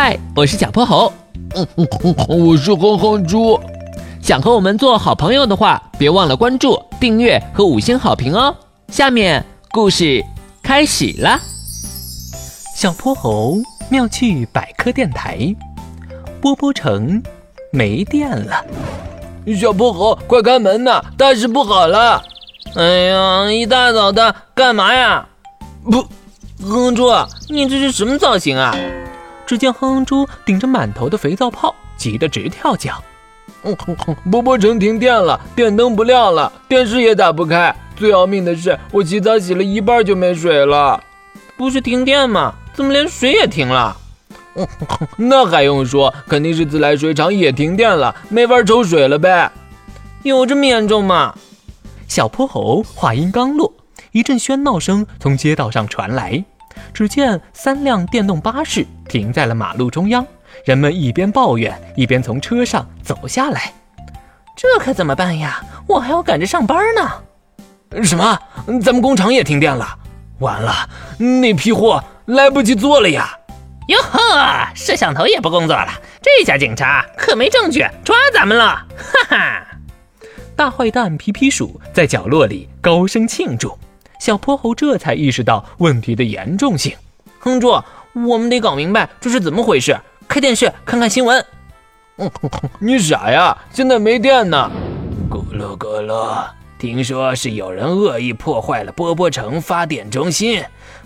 [0.00, 1.12] 嗨，我是小泼猴。
[1.56, 3.58] 嗯嗯嗯，我是哼哼猪。
[4.22, 8.54] 想和我们做好朋友的话，别忘了关注、订阅和五星好评哦。
[8.92, 10.24] 下面故事
[10.62, 11.40] 开始了。
[12.76, 13.56] 小泼猴
[13.90, 15.52] 妙趣百科电台，
[16.40, 17.20] 波波城
[17.72, 18.64] 没电了。
[19.60, 21.02] 小泼猴，快开门呐！
[21.16, 22.22] 大事不好了！
[22.76, 25.26] 哎呀，一大早的干嘛呀？
[25.82, 26.06] 不，
[26.62, 27.10] 哼猪，
[27.48, 28.72] 你这是什么造型啊？
[29.48, 33.02] 只见哼哼猪顶着满头的肥皂泡，急得直跳脚。
[33.62, 37.74] 嗯哼哼，波波城停电了，电灯不亮了，电视也打不开。
[37.96, 41.02] 最要命的是，我洗澡洗了一半就没水了。
[41.56, 42.52] 不是停电吗？
[42.74, 43.96] 怎么连水也停了？
[44.54, 46.12] 嗯哼哼，那还用说？
[46.28, 49.50] 肯定是自来水厂也停电了，没法抽水了呗。
[50.24, 51.34] 有这么严重吗？
[52.06, 53.72] 小泼猴话音刚落，
[54.12, 56.44] 一阵喧闹声从街道上传来。
[56.98, 60.26] 只见三辆电动巴士停在了马路中央，
[60.64, 63.72] 人们一边抱怨，一边从车上走下来。
[64.56, 65.64] 这可怎么办呀？
[65.86, 68.02] 我还要赶着上班呢。
[68.02, 68.36] 什么？
[68.82, 69.96] 咱们工厂也停电了？
[70.40, 73.30] 完了，那批货来不及做了呀！
[73.86, 78.84] 哟呵，摄像头也不工作了，这下警察可没证据抓咱们了！
[78.96, 79.66] 哈哈！
[80.56, 83.78] 大坏蛋皮皮鼠在角落里高声庆祝。
[84.18, 86.94] 小泼猴这才意识到问题的严重性。
[87.38, 87.82] 哼猪，
[88.14, 89.98] 我们得搞明白这是怎么回事。
[90.26, 91.44] 开电视看看新闻。
[92.16, 92.30] 嗯，
[92.80, 93.56] 你傻呀？
[93.72, 94.70] 现在没电呢。
[95.30, 96.44] 咕噜咕噜，
[96.78, 100.62] 听说是有人恶意破坏了波波城发电中心。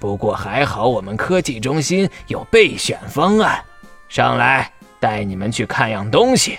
[0.00, 3.62] 不过还好，我们科技中心有备选方案。
[4.08, 6.58] 上来，带你们去看样东西。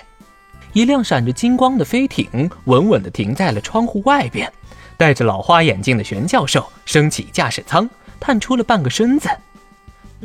[0.72, 4.52] 一辆闪着金光的飞艇稳稳地停在了窗户外边。
[4.96, 9.28] 戴着老花眼镜的玄教授升起驾驶舱，探出了半个身子。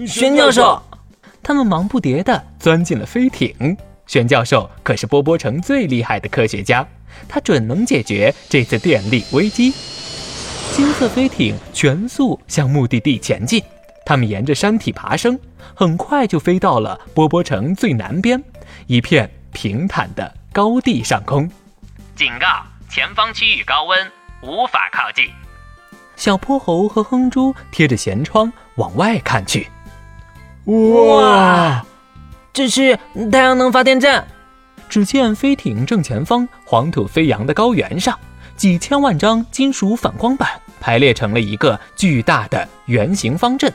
[0.08, 0.82] 玄教授，
[1.44, 3.78] 他们忙不迭地钻进了飞艇。
[4.08, 6.86] 玄教授可是波波城最厉害的科学家，
[7.28, 9.74] 他准能解决这次电力危机。
[10.74, 13.62] 金色飞艇全速向目的地前进。
[14.06, 15.40] 他们沿着山体爬升，
[15.76, 18.42] 很快就飞到了波波城最南边，
[18.88, 21.50] 一片平坦的高地上空。
[22.16, 22.48] 警告：
[22.90, 24.21] 前方区域高温。
[24.42, 25.26] 无法靠近。
[26.16, 29.68] 小泼猴和哼猪贴着舷窗往外看去。
[30.66, 31.84] 哇，
[32.54, 32.98] 这是
[33.32, 34.28] 太阳能发电站。
[34.88, 38.20] 只见飞艇正前方黄土飞扬的高原上，
[38.58, 43.74] 几千万张金属反光板排列成了一个巨大的圆形方阵，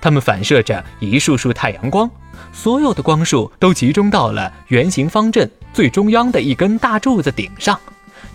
[0.00, 2.10] 它们反射着一束束太阳光，
[2.52, 7.78] 所有的光束都集中到了圆形方阵最中央的一根大柱子顶上。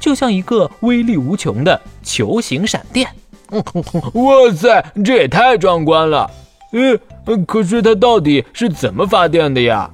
[0.01, 3.07] 就像一个威力无穷的球形闪电，
[3.51, 6.29] 哇塞，这也太壮观了！
[6.71, 9.89] 呃，可是它到底是怎么发电的呀？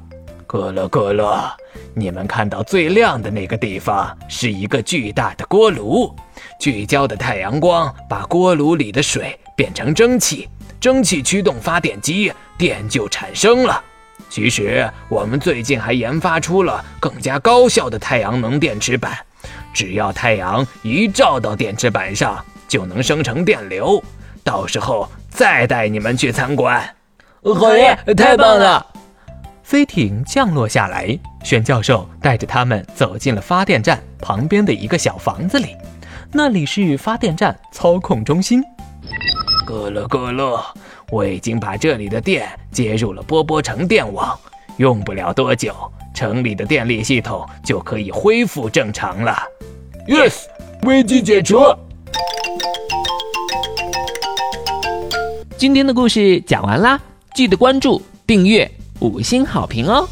[0.47, 1.51] 咕噜咕噜，
[1.94, 6.09] 你们看到最亮的那个地方是一个巨大的锅炉，
[6.57, 10.47] 聚焦的太阳光把锅炉里的水变成蒸汽，
[10.79, 13.84] 蒸汽驱动发电机，电就产生了。
[14.29, 19.18] 其实我们最近还研发出了更加高效的太阳能电池板。
[19.77, 24.03] 只要太阳一照到电池板上，就能生成电流。
[24.43, 26.83] 到时候再带你们去参观。
[27.43, 28.83] 好耶，太棒了！
[29.61, 35.75] 飞艇降落下来，玄教授带着他们走进了发电站旁边的一个小房子里，
[36.31, 38.63] 那里是发电站操控中心。
[39.67, 40.59] 咕噜咕噜，
[41.11, 44.35] 我已经把这里的电接入了波波城电网，
[44.77, 45.75] 用不了多久。
[46.15, 49.38] 城里的电力系统就可以恢复正常了。
[50.07, 50.44] Yes，
[50.84, 51.59] 危机解除。
[55.57, 56.97] 今天的故事讲完啦，
[57.35, 60.07] 记得关注、订阅、五星好评哦。